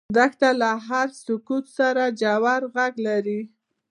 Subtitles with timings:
[0.15, 3.39] دښته له هرې سکوت سره ژور غږ لري.